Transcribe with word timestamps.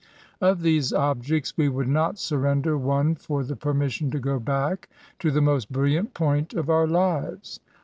Of 0.41 0.63
these 0.63 0.91
objects 0.91 1.55
we 1.55 1.69
would 1.69 1.87
not 1.87 2.17
surrender 2.17 2.75
one 2.75 3.13
for 3.13 3.43
the 3.43 3.55
permission 3.55 4.09
to 4.09 4.19
go 4.19 4.39
back 4.39 4.89
to 5.19 5.29
the 5.29 5.41
most 5.41 5.71
brilliant 5.71 6.15
point 6.15 6.55
of 6.55 6.71
our 6.71 6.87
lives. 6.87 7.59